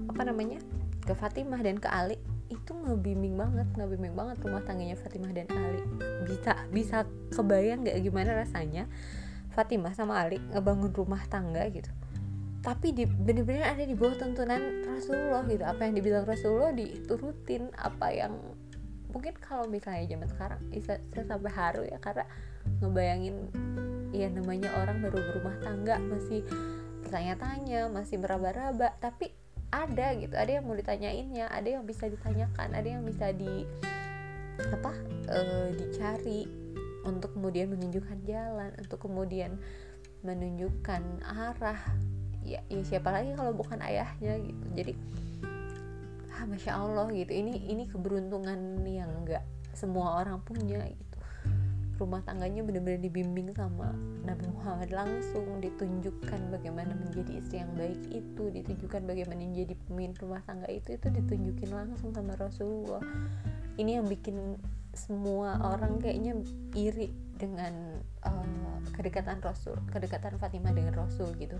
apa 0.08 0.22
namanya 0.26 0.60
ke 1.04 1.12
Fatimah 1.12 1.60
dan 1.60 1.76
ke 1.80 1.88
Ali 1.88 2.16
itu 2.52 2.70
ngebimbing 2.70 3.34
banget 3.34 3.66
ngebimbing 3.74 4.14
banget 4.14 4.36
rumah 4.44 4.62
tangganya 4.64 4.96
Fatimah 4.96 5.32
dan 5.32 5.48
Ali. 5.52 5.80
Bisa 6.28 6.56
bisa 6.72 7.08
kebayang 7.32 7.84
nggak 7.84 8.00
gimana 8.00 8.36
rasanya 8.36 8.88
Fatimah 9.52 9.92
sama 9.94 10.18
Ali 10.18 10.40
ngebangun 10.52 10.92
rumah 10.92 11.22
tangga 11.28 11.64
gitu 11.70 11.88
tapi 12.64 12.96
di 12.96 13.04
bener-bener 13.04 13.60
ada 13.60 13.84
di 13.84 13.92
bawah 13.92 14.16
tuntunan 14.16 14.88
Rasulullah 14.88 15.44
gitu. 15.44 15.60
Apa 15.68 15.84
yang 15.84 16.00
dibilang 16.00 16.24
Rasulullah 16.24 16.72
diturutin 16.72 17.68
apa 17.76 18.08
yang 18.08 18.32
mungkin 19.12 19.36
kalau 19.36 19.68
misalnya 19.68 20.16
zaman 20.16 20.28
sekarang 20.32 20.60
saya 20.80 21.24
sampai 21.28 21.52
haru 21.52 21.84
ya. 21.84 22.00
Karena 22.00 22.24
ngebayangin 22.80 23.36
ya 24.16 24.32
namanya 24.32 24.72
orang 24.80 25.04
baru 25.04 25.20
berumah 25.20 25.60
tangga 25.60 26.00
masih 26.00 26.40
bertanya-tanya 27.04 27.92
masih 27.92 28.16
meraba-raba. 28.16 28.96
Tapi 28.96 29.28
ada 29.68 30.16
gitu 30.16 30.32
ada 30.32 30.48
yang 30.48 30.64
mau 30.64 30.78
ditanyainnya 30.78 31.50
ada 31.50 31.66
yang 31.66 31.82
bisa 31.82 32.06
ditanyakan 32.06 32.78
ada 32.78 32.86
yang 32.86 33.02
bisa 33.02 33.34
di 33.34 33.66
apa 34.70 34.94
e, 35.26 35.38
dicari 35.74 36.46
untuk 37.02 37.34
kemudian 37.34 37.74
menunjukkan 37.74 38.22
jalan 38.22 38.70
untuk 38.78 39.02
kemudian 39.02 39.58
menunjukkan 40.22 41.02
arah 41.26 41.82
ya, 42.44 42.60
ya 42.68 42.82
siapa 42.84 43.08
lagi 43.10 43.32
kalau 43.34 43.56
bukan 43.56 43.80
ayahnya 43.80 44.38
gitu. 44.44 44.66
Jadi 44.76 44.92
ah, 46.36 46.44
masya 46.46 46.72
allah 46.76 47.08
gitu. 47.10 47.32
Ini 47.32 47.72
ini 47.72 47.84
keberuntungan 47.88 48.84
yang 48.84 49.10
nggak 49.24 49.42
semua 49.74 50.22
orang 50.22 50.38
punya 50.44 50.84
gitu. 50.86 51.18
Rumah 51.94 52.26
tangganya 52.26 52.66
benar-benar 52.66 53.00
dibimbing 53.00 53.54
sama 53.54 53.94
Nabi 54.26 54.50
Muhammad 54.50 54.90
langsung 54.90 55.46
ditunjukkan 55.62 56.50
bagaimana 56.50 56.90
menjadi 56.98 57.38
istri 57.38 57.62
yang 57.62 57.70
baik 57.78 58.02
itu 58.10 58.50
ditunjukkan 58.50 59.06
bagaimana 59.06 59.46
menjadi 59.46 59.78
pemimpin 59.86 60.18
rumah 60.18 60.42
tangga 60.42 60.66
itu 60.66 60.98
itu 60.98 61.06
ditunjukin 61.06 61.70
langsung 61.70 62.10
sama 62.10 62.34
Rasulullah. 62.34 63.02
Ini 63.78 64.02
yang 64.02 64.06
bikin 64.10 64.58
semua 64.94 65.58
orang 65.58 65.98
kayaknya 65.98 66.38
iri 66.78 67.10
dengan 67.34 67.98
uh, 68.22 68.78
kedekatan 68.94 69.42
Rasul 69.42 69.74
kedekatan 69.90 70.38
Fatimah 70.38 70.70
dengan 70.70 70.94
Rasul 70.94 71.34
gitu 71.36 71.58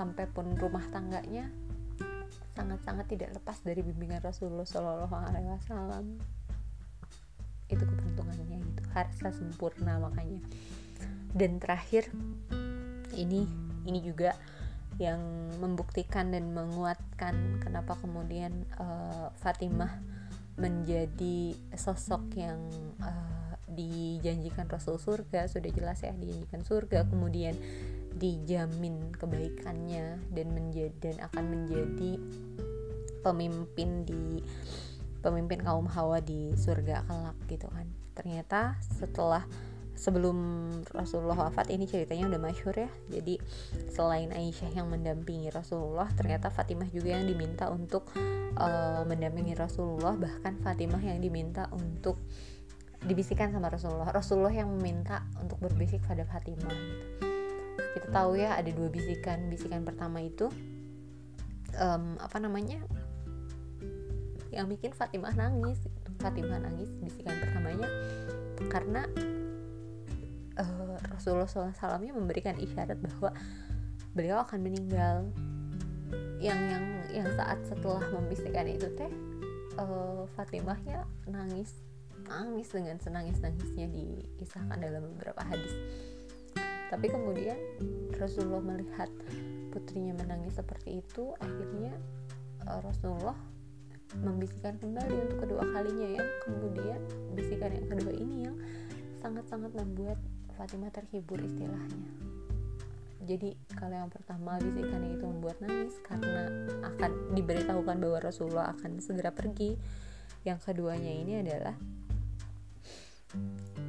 sampai 0.00 0.24
pun 0.32 0.48
rumah 0.56 0.80
tangganya 0.88 1.52
sangat-sangat 2.56 3.04
tidak 3.12 3.36
lepas 3.36 3.60
dari 3.60 3.84
bimbingan 3.84 4.24
Rasulullah 4.24 4.64
Shallallahu 4.64 5.12
Alaihi 5.12 5.52
Wasallam. 5.52 6.16
Itu 7.68 7.84
keberuntungannya 7.84 8.64
gitu 8.64 8.82
harsa 8.96 9.28
sempurna 9.28 10.00
makanya. 10.00 10.40
Dan 11.36 11.60
terakhir 11.60 12.08
ini 13.12 13.44
ini 13.84 14.00
juga 14.00 14.32
yang 14.96 15.20
membuktikan 15.60 16.32
dan 16.32 16.52
menguatkan 16.52 17.60
kenapa 17.60 17.96
kemudian 18.00 18.64
uh, 18.80 19.32
Fatimah 19.36 20.00
menjadi 20.56 21.56
sosok 21.72 22.36
yang 22.36 22.60
uh, 23.00 23.52
dijanjikan 23.68 24.64
Rasul 24.68 24.96
surga. 24.96 25.44
Sudah 25.48 25.70
jelas 25.72 26.00
ya 26.04 26.12
dijanjikan 26.12 26.64
surga. 26.64 27.08
Kemudian 27.08 27.56
dijamin 28.16 29.14
kebaikannya 29.14 30.18
dan 30.34 30.46
menjadi 30.50 30.94
dan 30.98 31.16
akan 31.30 31.44
menjadi 31.46 32.12
pemimpin 33.20 34.08
di 34.08 34.42
pemimpin 35.20 35.60
kaum 35.60 35.84
Hawa 35.86 36.24
di 36.24 36.56
surga 36.56 37.04
kelak 37.04 37.36
gitu 37.46 37.68
kan. 37.68 37.86
Ternyata 38.16 38.80
setelah 38.80 39.44
sebelum 40.00 40.36
Rasulullah 40.96 41.36
wafat 41.48 41.68
ini 41.68 41.84
ceritanya 41.84 42.32
udah 42.32 42.40
masyhur 42.40 42.72
ya. 42.72 42.90
Jadi 43.12 43.36
selain 43.92 44.32
Aisyah 44.32 44.72
yang 44.72 44.88
mendampingi 44.88 45.52
Rasulullah 45.52 46.08
ternyata 46.16 46.48
Fatimah 46.48 46.88
juga 46.88 47.20
yang 47.20 47.28
diminta 47.28 47.68
untuk 47.68 48.08
uh, 48.56 49.04
mendampingi 49.04 49.52
Rasulullah. 49.52 50.16
Bahkan 50.16 50.64
Fatimah 50.64 51.04
yang 51.04 51.20
diminta 51.20 51.68
untuk 51.76 52.16
dibisikkan 53.04 53.52
sama 53.52 53.68
Rasulullah. 53.68 54.08
Rasulullah 54.08 54.52
yang 54.52 54.72
meminta 54.72 55.24
untuk 55.40 55.60
berbisik 55.60 56.00
pada 56.04 56.24
Fatimah. 56.24 57.29
Kita 57.94 58.08
tahu 58.14 58.38
ya 58.38 58.54
ada 58.54 58.70
dua 58.70 58.88
bisikan. 58.90 59.50
Bisikan 59.50 59.82
pertama 59.82 60.22
itu 60.22 60.46
um, 61.78 62.14
apa 62.18 62.38
namanya? 62.38 62.78
Yang 64.50 64.66
bikin 64.78 64.90
Fatimah 64.94 65.34
nangis. 65.34 65.78
Fatimah 66.22 66.62
nangis 66.62 66.90
bisikan 67.02 67.34
pertamanya. 67.38 67.90
Karena 68.70 69.02
uh, 70.60 70.96
Rasulullah 71.10 71.48
SAW 71.48 72.02
memberikan 72.14 72.58
isyarat 72.58 72.98
bahwa 72.98 73.34
beliau 74.14 74.42
akan 74.42 74.58
meninggal. 74.62 75.26
Yang 76.42 76.60
yang 76.74 76.86
yang 77.22 77.28
saat 77.38 77.62
setelah 77.66 78.02
membisikkan 78.10 78.66
itu 78.66 78.90
teh 78.98 79.10
uh, 79.78 80.26
Fatimahnya 80.38 81.06
nangis. 81.26 81.74
Nangis 82.30 82.70
dengan 82.70 82.94
senangis 83.02 83.42
nangisnya 83.42 83.90
dikisahkan 83.90 84.78
dalam 84.78 85.02
beberapa 85.14 85.42
hadis 85.42 85.74
tapi 86.90 87.06
kemudian 87.06 87.54
Rasulullah 88.18 88.58
melihat 88.74 89.06
putrinya 89.70 90.18
menangis 90.18 90.58
seperti 90.58 90.98
itu 90.98 91.30
akhirnya 91.38 91.94
uh, 92.66 92.82
Rasulullah 92.82 93.38
membisikkan 94.18 94.74
kembali 94.82 95.30
untuk 95.30 95.38
kedua 95.46 95.62
kalinya 95.70 96.18
yang 96.18 96.28
kemudian 96.42 96.98
bisikan 97.38 97.70
yang 97.70 97.86
kedua 97.86 98.10
ini 98.10 98.36
yang 98.50 98.56
sangat-sangat 99.22 99.70
membuat 99.78 100.18
Fatimah 100.58 100.90
terhibur 100.90 101.38
istilahnya. 101.38 102.10
Jadi 103.22 103.54
kalau 103.78 103.94
yang 103.94 104.10
pertama 104.10 104.58
bisikan 104.58 105.06
itu 105.06 105.22
membuat 105.22 105.62
nangis 105.62 105.94
karena 106.02 106.50
akan 106.82 107.38
diberitahukan 107.38 107.96
bahwa 108.02 108.18
Rasulullah 108.18 108.74
akan 108.74 108.98
segera 108.98 109.30
pergi. 109.30 109.78
Yang 110.42 110.72
keduanya 110.72 111.12
ini 111.14 111.32
adalah 111.38 111.76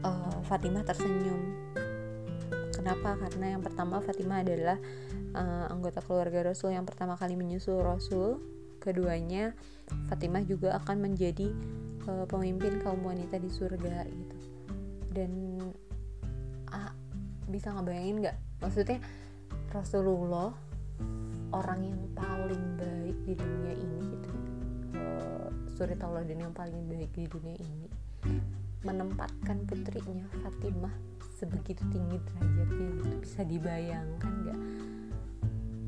uh, 0.05 0.39
Fatimah 0.45 0.83
tersenyum 0.85 1.41
kenapa? 2.81 3.13
Karena 3.13 3.53
yang 3.53 3.61
pertama 3.61 4.01
Fatimah 4.01 4.41
adalah 4.41 4.77
uh, 5.37 5.69
anggota 5.69 6.01
keluarga 6.01 6.49
Rasul. 6.49 6.73
Yang 6.73 6.89
pertama 6.89 7.13
kali 7.13 7.37
menyusul 7.37 7.77
Rasul. 7.85 8.41
Keduanya 8.81 9.53
Fatimah 10.09 10.41
juga 10.41 10.73
akan 10.81 11.05
menjadi 11.05 11.53
uh, 12.09 12.25
pemimpin 12.25 12.81
kaum 12.81 13.05
wanita 13.05 13.37
di 13.37 13.53
surga 13.53 14.09
gitu. 14.09 14.37
Dan 15.13 15.61
ah, 16.73 16.89
bisa 17.45 17.69
ngebayangin 17.69 18.25
nggak? 18.25 18.37
Maksudnya 18.65 18.97
Rasulullah 19.69 20.49
orang 21.53 21.81
yang 21.85 22.01
paling 22.17 22.63
baik 22.81 23.17
di 23.29 23.33
dunia 23.37 23.73
ini 23.77 23.99
gitu. 24.01 24.29
Uh, 24.97 25.47
suri 25.77 25.93
tauladan 25.93 26.49
yang 26.49 26.53
paling 26.57 26.81
baik 26.89 27.13
di 27.13 27.29
dunia 27.29 27.53
ini 27.53 27.85
menempatkan 28.81 29.61
putrinya 29.69 30.25
Fatimah 30.41 31.20
sebegitu 31.41 31.81
tinggi 31.89 32.21
derajatnya 32.21 32.85
gitu. 33.01 33.15
Bisa 33.25 33.41
dibayangkan 33.41 34.33
nggak? 34.45 34.59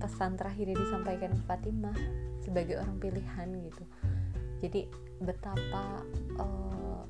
Pesan 0.01 0.33
terakhir 0.33 0.65
yang 0.73 0.81
disampaikan 0.81 1.31
Fatimah 1.45 1.97
sebagai 2.41 2.81
orang 2.81 2.97
pilihan 2.97 3.47
gitu. 3.61 3.83
Jadi 4.65 4.81
betapa 5.21 6.01
uh, 6.41 7.05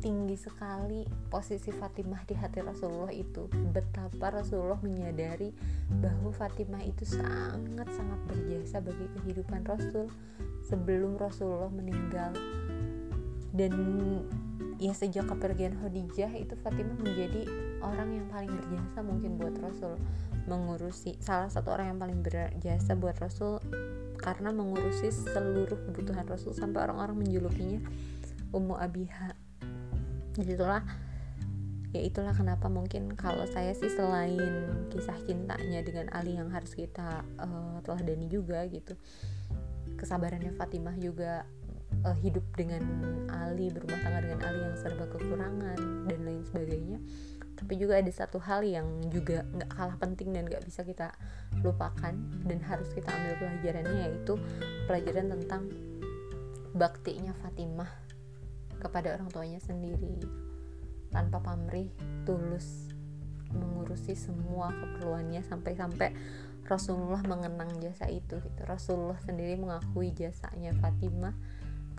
tinggi 0.00 0.32
sekali 0.38 1.04
posisi 1.28 1.68
Fatimah 1.68 2.24
di 2.24 2.38
hati 2.38 2.64
Rasulullah 2.64 3.12
itu. 3.12 3.50
Betapa 3.74 4.32
Rasulullah 4.32 4.80
menyadari 4.80 5.52
bahwa 6.00 6.32
Fatimah 6.32 6.80
itu 6.86 7.04
sangat-sangat 7.04 8.20
berjasa 8.30 8.80
bagi 8.80 9.06
kehidupan 9.20 9.66
Rasul 9.68 10.08
sebelum 10.64 11.20
Rasulullah 11.20 11.68
meninggal. 11.68 12.32
Dan 13.50 13.74
ya 14.80 14.96
sejak 14.96 15.28
kepergian 15.28 15.76
Khadijah 15.76 16.32
itu 16.40 16.56
Fatimah 16.64 16.96
menjadi 16.96 17.44
orang 17.84 18.16
yang 18.16 18.26
paling 18.32 18.48
berjasa 18.48 19.04
mungkin 19.04 19.36
buat 19.36 19.54
Rasul. 19.60 20.00
Mengurusi 20.48 21.20
salah 21.20 21.52
satu 21.52 21.76
orang 21.76 21.94
yang 21.94 22.00
paling 22.00 22.24
berjasa 22.24 22.96
buat 22.96 23.20
Rasul 23.20 23.60
karena 24.16 24.50
mengurusi 24.56 25.12
seluruh 25.12 25.76
kebutuhan 25.92 26.24
Rasul 26.24 26.56
sampai 26.56 26.88
orang-orang 26.88 27.20
menjulukinya 27.20 27.80
Ummu 28.56 28.80
Abiha. 28.80 29.36
Itulah 30.40 30.80
ya 31.90 32.00
itulah 32.00 32.32
kenapa 32.32 32.70
mungkin 32.72 33.12
kalau 33.18 33.44
saya 33.50 33.74
sih 33.76 33.90
selain 33.92 34.40
kisah 34.94 35.18
cintanya 35.26 35.82
dengan 35.82 36.06
Ali 36.14 36.38
yang 36.38 36.48
harus 36.48 36.72
kita 36.72 37.26
uh, 37.36 37.82
teladani 37.82 38.30
juga 38.30 38.62
gitu 38.70 38.94
kesabarannya 39.98 40.54
Fatimah 40.54 40.96
juga 40.96 41.44
uh, 42.04 42.16
hidup 42.20 42.44
dengan 42.56 42.82
Ali 43.30 43.68
berumah 43.72 44.00
tangga 44.00 44.20
dengan 44.24 44.40
Ali 44.44 44.60
yang 44.64 44.76
serba 44.76 45.04
kekurangan 45.08 45.78
dan 46.08 46.18
lain 46.24 46.42
sebagainya 46.48 46.98
tapi 47.60 47.76
juga 47.76 48.00
ada 48.00 48.08
satu 48.08 48.40
hal 48.40 48.64
yang 48.64 48.88
juga 49.12 49.44
nggak 49.52 49.70
kalah 49.76 49.96
penting 50.00 50.32
dan 50.32 50.48
nggak 50.48 50.64
bisa 50.64 50.80
kita 50.80 51.12
lupakan 51.60 52.16
dan 52.48 52.58
harus 52.64 52.88
kita 52.96 53.12
ambil 53.12 53.36
pelajarannya 53.36 53.96
yaitu 54.08 54.40
pelajaran 54.88 55.28
tentang 55.36 55.68
baktinya 56.72 57.36
Fatimah 57.44 57.92
kepada 58.80 59.12
orang 59.12 59.28
tuanya 59.28 59.60
sendiri 59.60 60.24
tanpa 61.12 61.44
pamrih 61.44 61.92
tulus 62.24 62.88
mengurusi 63.52 64.16
semua 64.16 64.72
keperluannya 64.72 65.44
sampai-sampai 65.44 66.16
Rasulullah 66.64 67.20
mengenang 67.26 67.82
jasa 67.82 68.06
itu 68.06 68.38
gitu. 68.40 68.60
Rasulullah 68.64 69.18
sendiri 69.26 69.58
mengakui 69.58 70.14
jasanya 70.14 70.70
Fatimah 70.78 71.34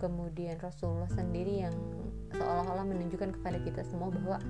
kemudian 0.02 0.58
Rasulullah 0.58 1.06
sendiri 1.14 1.62
yang 1.62 1.74
seolah-olah 2.34 2.82
menunjukkan 2.82 3.38
kepada 3.38 3.62
kita 3.62 3.86
semua 3.86 4.10
bahwa 4.10 4.42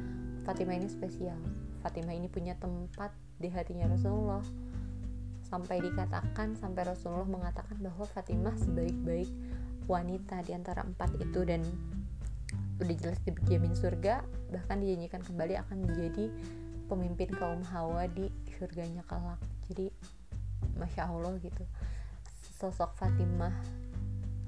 Fatimah 0.49 0.81
ini 0.81 0.89
spesial. 0.89 1.37
Fatimah 1.85 2.17
ini 2.17 2.33
punya 2.33 2.57
tempat 2.57 3.13
di 3.37 3.53
hatinya 3.53 3.93
Rasulullah. 3.93 4.41
Sampai 5.45 5.85
dikatakan 5.85 6.57
sampai 6.57 6.89
Rasulullah 6.89 7.29
mengatakan 7.29 7.77
bahwa 7.85 8.09
Fatimah 8.09 8.57
sebaik-baik 8.57 9.29
wanita 9.85 10.41
di 10.49 10.57
antara 10.57 10.81
empat 10.83 11.21
itu. 11.21 11.45
Dan 11.45 11.61
udah 12.81 12.97
jelas 12.97 13.21
dijamin 13.23 13.77
surga 13.77 14.25
bahkan 14.51 14.81
dijanjikan 14.81 15.23
kembali 15.23 15.55
akan 15.61 15.77
menjadi 15.85 16.33
pemimpin 16.89 17.29
kaum 17.37 17.61
Hawa 17.69 18.09
di 18.09 18.33
surganya 18.57 19.05
kelak. 19.05 19.39
Jadi 19.69 19.93
masya 20.81 21.07
Allah 21.07 21.37
gitu. 21.39 21.63
Sosok 22.59 22.97
Fatimah 22.99 23.82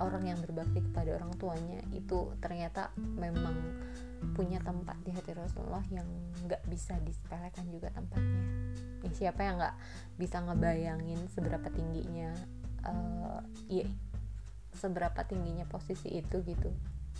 orang 0.02 0.26
yang 0.26 0.38
berbakti 0.42 0.82
kepada 0.82 1.14
orang 1.14 1.30
tuanya 1.38 1.78
itu 1.94 2.34
ternyata 2.42 2.90
memang 2.98 3.54
punya 4.34 4.58
tempat 4.64 4.98
di 5.04 5.12
hati 5.14 5.36
Rasulullah 5.36 5.84
yang 5.92 6.08
nggak 6.48 6.64
bisa 6.66 6.98
disepelekan 7.04 7.68
juga 7.70 7.92
tempatnya. 7.92 8.42
Ya 9.04 9.10
siapa 9.12 9.40
yang 9.44 9.60
nggak 9.60 9.76
bisa 10.16 10.40
ngebayangin 10.42 11.20
seberapa 11.30 11.68
tingginya 11.70 12.32
uh, 12.88 13.44
ya 13.68 13.86
seberapa 14.74 15.22
tingginya 15.28 15.68
posisi 15.68 16.10
itu 16.10 16.40
gitu. 16.42 16.72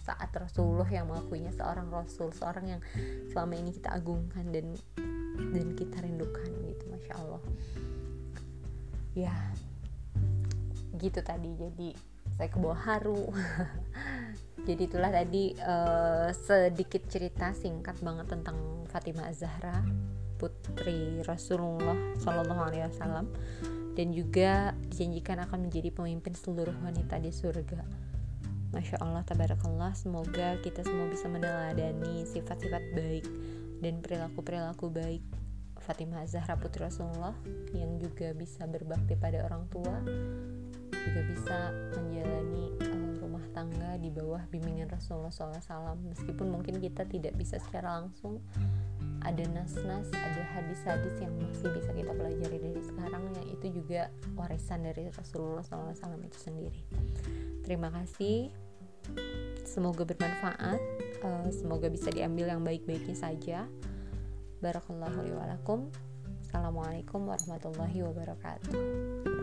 Saat 0.05 0.35
Rasulullah 0.35 0.89
yang 0.91 1.07
mengakuinya 1.07 1.55
seorang 1.55 1.87
Rasul 1.93 2.35
seorang 2.35 2.77
yang 2.77 2.81
selama 3.31 3.55
ini 3.55 3.71
kita 3.71 3.95
agungkan 3.95 4.51
dan 4.51 4.75
dan 5.55 5.67
kita 5.79 5.97
rindukan 6.03 6.51
gitu 6.67 6.85
masya 6.91 7.15
Allah. 7.21 7.43
Ya 9.15 9.35
gitu 10.99 11.21
tadi. 11.21 11.53
Jadi 11.55 12.14
saya 12.35 12.49
ke 12.51 12.59
bawah 12.59 12.79
haru 12.79 13.31
jadi 14.69 14.83
itulah 14.91 15.11
tadi 15.11 15.55
uh, 15.63 16.31
sedikit 16.35 17.07
cerita 17.07 17.55
singkat 17.55 17.99
banget 18.03 18.27
tentang 18.31 18.57
Fatimah 18.91 19.31
Zahra 19.35 19.83
putri 20.39 21.23
Rasulullah 21.23 21.97
Shallallahu 22.19 22.63
Alaihi 22.69 22.85
Wasallam 22.91 23.27
dan 23.95 24.11
juga 24.11 24.75
dijanjikan 24.91 25.39
akan 25.47 25.71
menjadi 25.71 25.95
pemimpin 25.95 26.35
seluruh 26.35 26.75
wanita 26.83 27.23
di 27.23 27.31
surga. 27.31 27.83
Masya 28.75 28.99
Allah, 28.99 29.23
tabarakallah. 29.23 29.95
Semoga 29.95 30.59
kita 30.67 30.83
semua 30.83 31.07
bisa 31.07 31.31
meneladani 31.31 32.27
sifat-sifat 32.27 32.83
baik 32.91 33.23
dan 33.79 34.03
perilaku-perilaku 34.03 34.91
baik 34.91 35.23
Fatimah 35.79 36.27
Zahra 36.27 36.59
Putri 36.59 36.83
Rasulullah 36.83 37.39
yang 37.71 38.03
juga 38.03 38.35
bisa 38.35 38.67
berbakti 38.67 39.15
pada 39.15 39.47
orang 39.47 39.71
tua, 39.71 39.95
juga 41.05 41.21
bisa 41.29 41.57
menjalani 41.93 42.65
uh, 42.81 43.13
rumah 43.21 43.45
tangga 43.53 44.01
di 44.01 44.09
bawah 44.09 44.41
bimbingan 44.49 44.89
Rasulullah 44.89 45.33
SAW. 45.33 46.01
Meskipun 46.01 46.49
mungkin 46.49 46.81
kita 46.81 47.05
tidak 47.05 47.37
bisa 47.37 47.61
secara 47.61 48.01
langsung 48.01 48.41
ada 49.25 49.45
nas-nas, 49.57 50.09
ada 50.13 50.43
hadis-hadis 50.53 51.17
yang 51.21 51.33
masih 51.41 51.73
bisa 51.73 51.91
kita 51.97 52.13
pelajari 52.13 52.61
dari 52.61 52.83
sekarang 52.85 53.25
yang 53.33 53.47
itu 53.49 53.67
juga 53.81 54.13
warisan 54.37 54.85
dari 54.85 55.09
Rasulullah 55.13 55.65
SAW 55.65 55.97
itu 56.25 56.39
sendiri. 56.41 56.81
Terima 57.65 57.89
kasih. 57.89 58.53
Semoga 59.65 60.05
bermanfaat. 60.05 60.81
Uh, 61.25 61.49
semoga 61.53 61.89
bisa 61.89 62.13
diambil 62.13 62.53
yang 62.53 62.61
baik-baiknya 62.65 63.17
saja. 63.17 63.65
Barakallahu 64.61 65.25
Assalamualaikum 66.55 67.27
warahmatullahi 67.27 67.99
wabarakatuh. 68.07 69.34